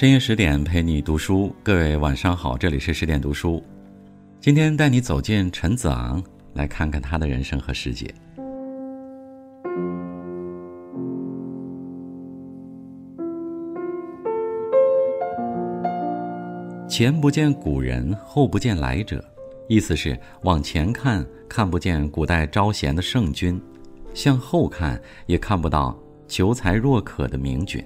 [0.00, 3.62] 深夜十点陪你读书，各位晚上好，这里是十点读书。
[4.40, 6.24] 今天带你走进陈子昂，
[6.54, 8.06] 来看看他的人生和世界。
[16.88, 19.22] 前不见古人，后不见来者，
[19.68, 23.60] 意思是往前看看不见古代招贤的圣君，
[24.14, 25.94] 向后看也看不到
[26.26, 27.84] 求才若渴的明君。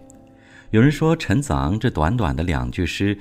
[0.74, 3.16] 有人说，陈子昂这短短的两句诗，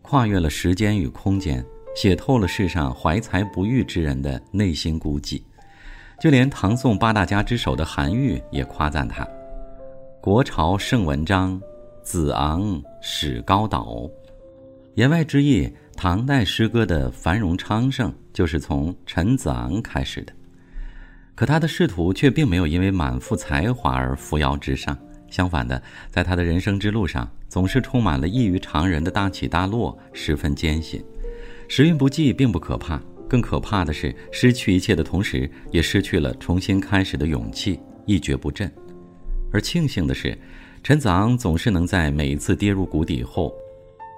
[0.00, 1.62] 跨越了时间与空间，
[1.94, 5.42] 写透了世上怀才不遇之人的内心孤寂。
[6.18, 9.28] 就连唐宋八大家之首的韩愈也夸赞他
[10.22, 11.60] ：“国朝盛文章，
[12.02, 14.08] 子昂始高岛。”
[14.96, 20.32] 言外之意，唐代诗歌的繁荣昌盛就是从陈子昂开始的。
[21.34, 24.96] 可他的仕途却并没有因为满腹才华而扶摇直上。
[25.30, 31.02] 相反的，在他的人生之路上，总是充满了异于常人的大起大落，十分艰辛。
[31.68, 38.70] 时运不济并不可怕，更可怕的是失去一切的同时，也失去了重新开始的勇气，一蹶不振。
[39.52, 40.36] 而庆幸的是，
[40.82, 43.54] 陈子昂总是能在每一次跌入谷底后，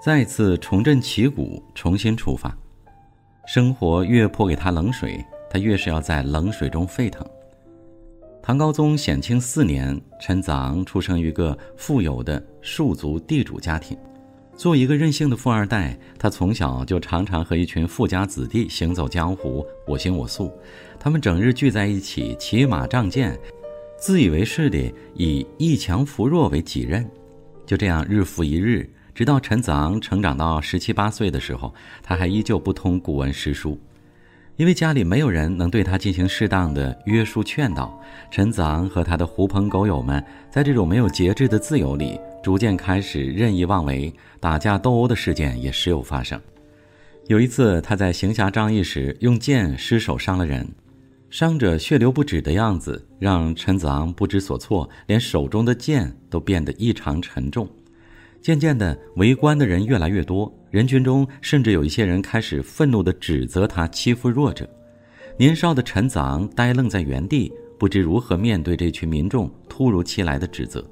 [0.03, 2.57] 再次重振旗鼓，重新出发。
[3.47, 7.27] 生活越泼给他冷水，他越是要在冷水中沸腾。
[8.45, 13.97] 唐高宗显庆四年，陈子昂出生于一个富有的庶族地主家庭。
[14.57, 20.53] 作为一个任性的富二代，他从小就常常和一群富家子弟行走江湖，我行我素。
[20.99, 23.39] 他们整日聚在一起，骑马仗剑，
[23.97, 27.09] 自以为是的以以强扶弱为己任。
[27.65, 33.79] 就这样日复一日，直到陈子昂成长到十七八岁的时候，他还依旧不通古文诗书。
[34.63, 46.41] 因为家里没有人能对他进行适当的约束劝导，陈子昂和他的狐朋狗友们在这种没有节制的自由里，逐渐开始任意妄为，打架斗殴的事件也时有发生。
[47.27, 50.65] 有一次，他在行侠仗义时用剑失手伤了人，
[51.29, 57.69] 伤者血流不止的样子让陈子昂不知所措，连手中的剑都变得异常沉重。
[58.41, 60.57] 渐渐的，围观的人越来越多。
[60.73, 64.67] 人群中甚至有一些人开始愤怒地指责他欺负弱者，
[65.37, 70.83] 年少的陈子昂呆愣在原地，不知如何面对这群民众突如其来的指责。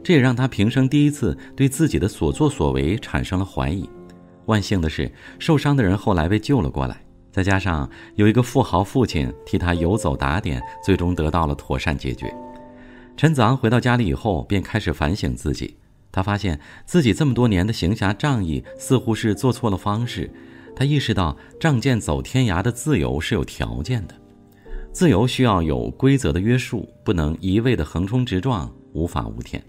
[0.00, 3.90] 这也让他平生第一次对自己的所作所为产生了怀疑。
[4.46, 5.10] 万幸的是，
[5.40, 12.32] 受伤的人后来被救了过来，再加上有一个富豪父亲替他游走打点，最终得到了妥善解决。
[13.16, 15.76] 陈子昂回到家里以后，便开始反省自己。
[16.12, 20.30] 他发现自己这么多年的行侠仗义似乎是做错了方式，
[20.74, 24.14] 他意识到仗剑走天涯的自由是有条件的，
[24.92, 29.62] 自由需要有规则的约束，不能一味的横冲直撞，无法无天。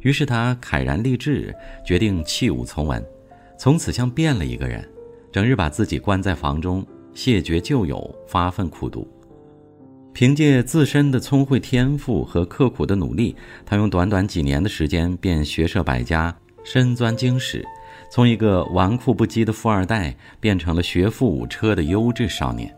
[0.00, 1.54] 于是他慨然立志，
[1.84, 3.04] 决定弃武从文，
[3.58, 4.86] 从此像变了一个人，
[5.32, 9.06] 整日把自己关在房中，谢绝旧友，发奋苦读。
[10.16, 16.34] 凭借自身的聪慧天赋和刻苦的努力，他用短短几年的时间便学涉百家，
[16.64, 17.62] 深钻经史，
[18.10, 22.74] 从一个纨绔不羁的富二代变成了学富五车的优质少年。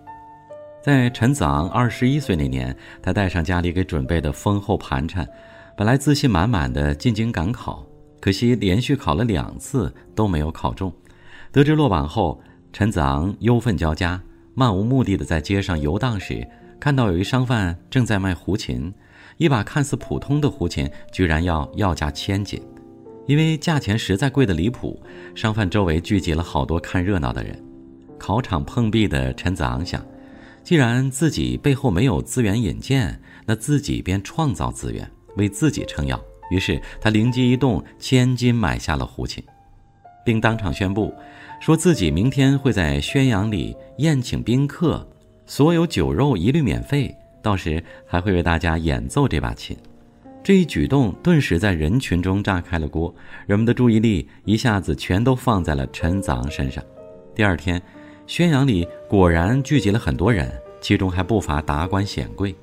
[0.82, 5.24] 在陈子昂二十一岁那年，他带上家里给准备的丰厚盘缠，
[5.76, 7.86] 本来自信满满的进京赶考，
[8.20, 10.92] 可惜连续考了两次都没有考中。
[11.52, 14.20] 得知落榜后，陈子昂忧愤交加，
[14.54, 16.44] 漫无目的的在街上游荡时。
[16.80, 18.92] 看到有一商贩正在卖胡琴，
[19.36, 22.62] 一把看似普通的胡琴，居然要要价千金，
[23.26, 25.00] 因为价钱实在贵得离谱。
[25.34, 27.60] 商贩周围聚集了好多看热闹的人。
[28.16, 30.04] 考场碰壁的陈子昂想，
[30.62, 36.20] 既然自己背后没有资源引荐，那自己便创造资源，为自己撑腰。
[36.50, 39.42] 于是他灵机一动，千金买下了胡琴，
[40.24, 41.12] 并当场宣布，
[41.60, 45.06] 说自己明天会在宣阳里宴请宾客。
[45.48, 49.74] 所有酒肉一律免费，到时还会为大家演奏这把琴。
[50.44, 53.12] 这一举动顿时在人群中炸开了锅，
[53.46, 56.84] 人们的注意力一下子全都放在了陈子昂身上。
[57.34, 57.80] 第二天，
[58.26, 60.52] 宣阳里果然聚集了很多人，
[60.82, 62.54] 其中还不乏达官显贵。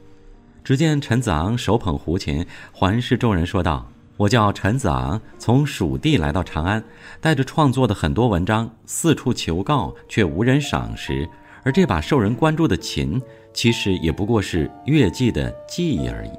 [0.64, 6.84] 只见陈子昂手捧胡琴，环视众人说道：“我叫陈子昂，从蜀地来到长安，
[7.20, 11.28] 带着创作的很多文章，四处求告，却无人赏识。”
[11.66, 13.20] 而这把受人关注的琴，
[13.52, 16.30] 其实也不过是乐伎的记忆而已。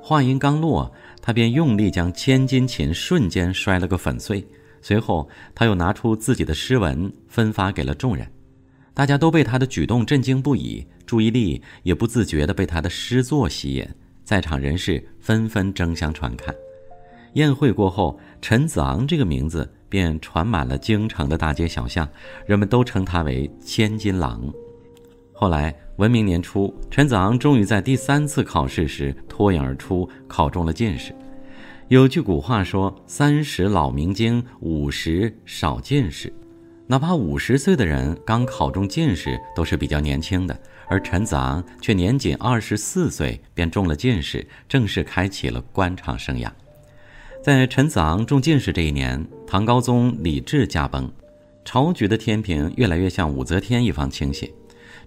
[0.00, 0.90] 话音刚落，
[1.20, 4.46] 他便用力将千金琴瞬间摔了个粉碎。
[4.80, 8.24] 随后，他又拿出自己的诗文分发给了众人，
[8.94, 13.84] 大家都被他的举动震惊不已，注意力也不自觉地被他的诗作吸引。
[14.22, 16.54] 在场人士纷纷争相传看。
[17.32, 22.08] 宴会过后，陈子昂这个名字便传满了京城的大街小巷，
[22.46, 24.40] 人们都称他为千金郎。
[25.32, 31.14] 后来文明年初，陈子昂终于在第三次考试时脱颖而出，考中了进士。
[31.88, 36.32] 有句古话说：“三十老明经，五十少进士。”
[36.86, 40.60] 哪怕五十岁的人刚考中进士，都是比较年轻的。
[40.88, 46.50] 而陈子昂却年仅二十四岁便中了进士，正式开启了官场生涯。
[47.42, 51.10] 在陈子昂中进士这一年，唐高宗李治驾崩，
[51.64, 54.52] 朝局的天平越来越向武则天一方倾斜。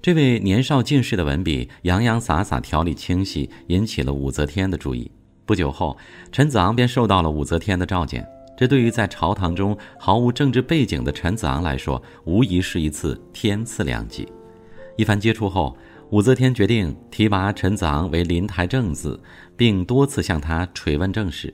[0.02, 5.12] 这位年少进士的文笔洋洋洒洒，条理清晰，引起了武则天的注意。
[5.46, 5.96] 不久后，
[6.32, 8.28] 陈子昂便受到了武则天的召见。
[8.58, 14.28] 这对于在朝堂中毫无政治背景的陈子昂来说，无疑是一次天赐良机。
[14.98, 15.78] 一番接触后，
[16.10, 19.22] 武则天决定提拔陈子昂为临台正字，
[19.56, 21.54] 并多次向他垂问政事。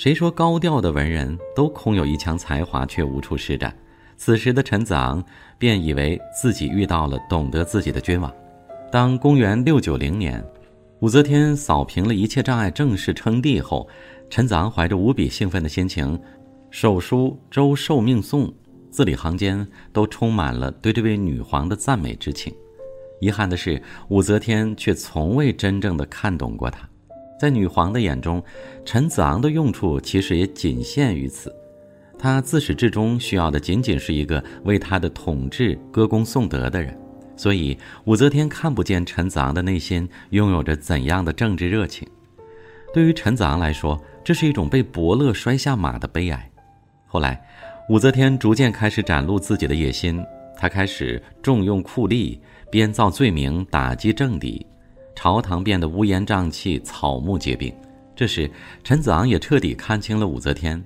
[0.00, 3.76] 谁说高调的文人都空有一腔才华，却无处施展？
[4.16, 5.22] 此时的陈子昂
[5.58, 8.32] 便以为自己遇到了懂得自己的君王。
[8.90, 10.42] 当公元六九零年，
[11.00, 13.86] 武则天扫平了一切障碍，正式称帝后，
[14.30, 16.18] 陈子昂怀着无比兴奋的心情，
[16.70, 18.48] 手书《周受命颂》，
[18.90, 22.50] 字里行间都充满了对这位女皇的赞美之情。
[23.20, 26.88] 遗憾的是，武则天却从未真正的看懂过他。
[27.40, 28.44] 在女皇的眼中，
[28.84, 31.50] 陈子昂的用处其实也仅限于此。
[32.18, 36.94] 他自始至终需要的仅仅是一个为他的统治歌功颂德的人，
[37.38, 42.06] 所以武则天看不见陈子昂的内心拥有着怎样的政治热情。
[42.92, 46.50] 对于陈子昂来说，这是一种被伯乐摔下马的悲哀。
[47.06, 47.42] 后来，
[47.88, 50.22] 武则天逐渐开始展露自己的野心，
[50.58, 52.38] 她开始重用酷吏，
[52.70, 54.66] 编造罪名打击政敌，
[55.22, 57.70] 朝堂变得乌烟瘴气，草木皆兵。
[58.16, 58.50] 这时，
[58.82, 60.82] 陈子昂也彻底看清了武则天。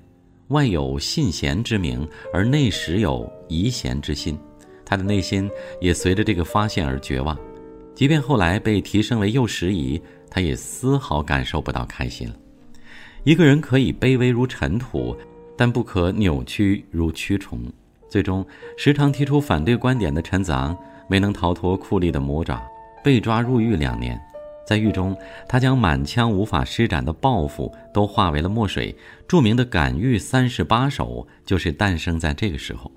[0.49, 4.37] 外有信贤之名，而内实有疑贤之心。
[4.83, 5.49] 他的内心
[5.79, 7.39] 也随着这个发现而绝望。
[7.93, 12.35] 即便后来被提升为右拾遗，他也丝毫感受不到开心了。
[13.23, 15.15] 一个人可以卑微如尘土，
[15.55, 17.61] 但不可扭曲如蛆虫。
[18.09, 18.45] 最终，
[18.75, 20.77] 时常提出反对观点的陈子昂
[21.07, 22.61] 没能逃脱酷吏的魔爪，
[23.05, 24.19] 被抓入狱两年。
[24.65, 25.15] 在狱中，
[25.47, 28.95] 他将满腔无法施展的抱负都化为了墨水。
[29.27, 32.91] 著名的《感遇三十八首》就是诞生在这个时候。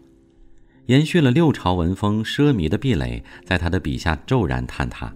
[0.86, 5.14] 延续了六朝文风奢靡的壁垒，在他的笔下骤然坍塌。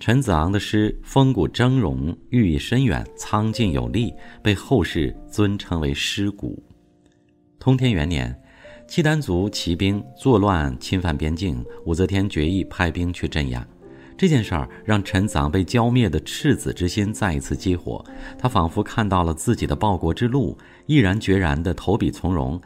[0.00, 6.60] 陈子昂的诗风骨峥嵘，寓意深远，苍劲有力，被后世尊称为诗骨。
[7.60, 8.36] 通天元年，
[8.88, 13.64] 契丹族骑兵作乱侵犯边境，武则天决意派兵去镇压。
[14.16, 18.04] 这件事儿让陈子昂被浇灭的赤子之心再一次激活，
[18.38, 20.56] 他仿佛看到了自己的报国之路，
[20.86, 22.60] 毅然决然地投笔从戎，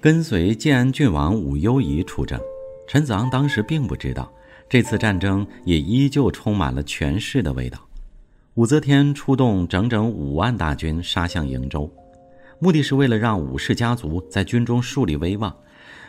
[0.00, 2.38] 跟随建安郡王武攸宜出征。
[2.86, 4.30] 陈子昂当时并不知道，
[4.68, 7.78] 这次战争也依旧充满了权势的味道。
[8.54, 11.90] 武则天出动整整五万大军杀向瀛州，
[12.58, 15.54] 目的是为了让武氏家族在军中树立威望。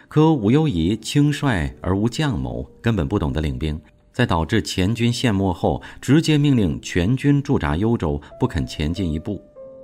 [0.09, 3.79] 可武攸宜轻率而无将谋，根本不懂得领兵。
[4.11, 9.41] 在导致前军陷没后，直接命令全军驻扎幽州，不肯前进一步。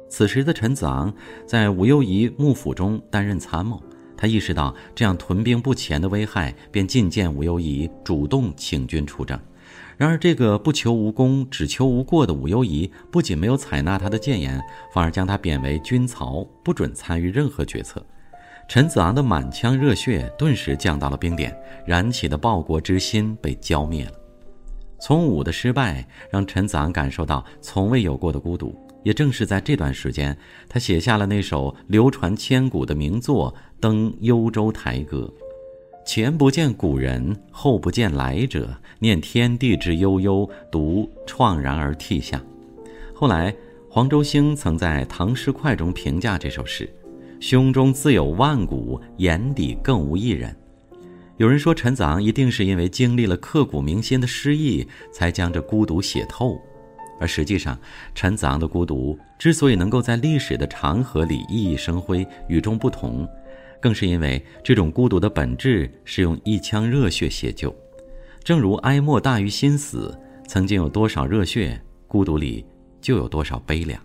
[0.09, 1.13] 此时的陈子昂
[1.45, 3.81] 在武攸宜幕府中担任参谋，
[4.15, 9.39] 他意识到这样屯兵不前的危害，便进谏武攸宜主动请军出征。
[9.97, 14.61] 然而，这个不求无功、只求无过的武攸宜不仅没有采纳他的谏言，
[14.93, 18.05] 反而将他贬为军曹，不准参与任何决策。
[18.67, 24.11] 陈子昂的满腔热血顿时降到了冰点，燃起的报国之心被浇灭了。
[24.99, 35.31] 从武的失败让陈子昂感受到从未有过的孤独，也正是在这段时间，他写下了那首流传千古的名作《登幽州台歌》
[36.05, 38.69] ：“前不见古人，后不见来者，
[38.99, 42.41] 念天地之悠悠，独怆然而涕下。”
[43.15, 43.55] 后来，
[43.89, 46.89] 黄周星曾在《唐诗快》中评价这首诗。
[47.39, 50.55] 胸中自有万古，眼底更无一人。
[51.37, 56.59] 有人说，陈子昂一定是因为经历了刻骨铭心的失意，才将这孤独写透。
[57.19, 57.77] 而实际上，
[58.15, 63.27] 陈子昂的孤独之所以能够在历史的长河里熠熠生辉、与众不同，
[63.79, 67.75] 更是因为这种孤独的本质是用一腔热血写就。
[68.43, 70.17] 正如哀莫大于心死，
[70.47, 72.65] 曾经有多少热血，孤独里
[72.99, 73.99] 就有多少悲凉。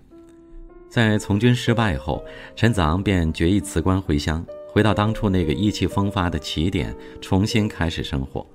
[0.92, 2.22] 在从军失败后，
[2.54, 8.46] 陈子昂便决意辞官回乡，回到当初那个意气风发的起点，重新开始生活。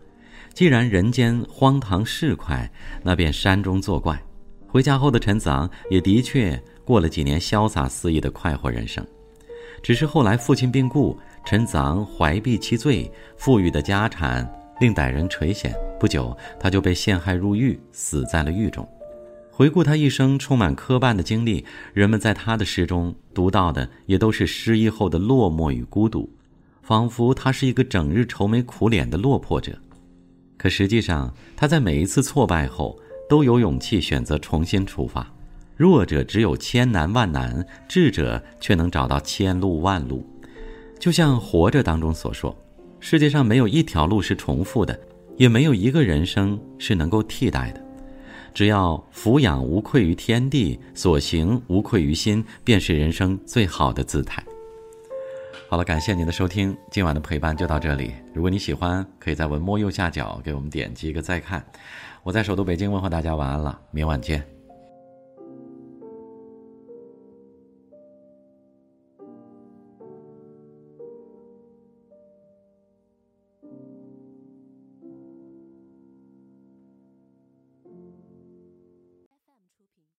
[0.54, 4.22] 既然人间荒唐事快，那便山中作怪。
[4.68, 9.04] 回家后的陈子昂也的确过了几年潇洒肆意的快活人生，
[9.82, 14.48] 只是后来父亲病故，陈子昂怀璧其罪，富裕的家产
[14.80, 18.88] 令歹人垂涎，不久他就被陷害入狱，死在了狱中。
[19.58, 26.30] 回顾他一生充满磕绊的经历，人们在他的诗中读到的也都是失意后的落寞与孤独，
[26.84, 29.76] 仿佛他是一个整日愁眉苦脸的落魄者。
[30.58, 35.28] 可实际上，他在每一次挫败后都有勇气选择重新出发。
[35.76, 40.24] 弱者只有千难万难，智者却能找到千路万路。
[41.00, 42.56] 就像《活着》当中所说
[43.02, 45.00] ：“世界上没有一条路是重复的，
[45.36, 47.84] 也没有一个人生是能够替代的。”
[48.58, 54.44] 只要俯仰无愧于天地，所行无愧于心，便是人生最好的姿态。
[55.70, 58.14] 好了，感谢您的收听，今晚的陪伴就到这里。
[58.34, 61.64] 如果你喜欢，可以在文末右下角给我们点击一个再看。
[62.24, 64.57] 我在首都北京问候大家晚安了，明晚见。